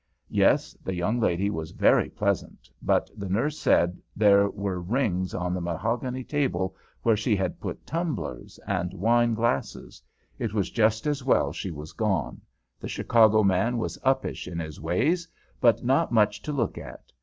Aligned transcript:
Yes, 0.31 0.75
the 0.83 0.95
young 0.95 1.19
lady 1.19 1.51
was 1.51 1.69
very 1.69 2.09
pleasant, 2.09 2.67
but 2.81 3.11
the 3.15 3.29
nurse 3.29 3.59
said 3.59 4.01
there 4.15 4.49
were 4.49 4.81
rings 4.81 5.35
on 5.35 5.53
the 5.53 5.61
mahogany 5.61 6.23
table 6.23 6.75
where 7.03 7.15
she 7.15 7.35
had 7.35 7.59
put 7.61 7.85
tumblers 7.85 8.59
and 8.65 8.95
wine 8.95 9.35
glasses. 9.35 10.01
It 10.39 10.55
was 10.55 10.71
just 10.71 11.05
as 11.05 11.23
well 11.23 11.53
she 11.53 11.69
was 11.69 11.93
gone. 11.93 12.41
The 12.79 12.89
Chicago 12.89 13.43
man 13.43 13.77
was 13.77 13.99
uppish 14.03 14.47
in 14.51 14.57
his 14.57 14.81
ways, 14.81 15.27
but 15.59 15.83
not 15.85 16.11
much 16.11 16.41
to 16.41 16.51
look 16.51 16.79
at. 16.79 17.11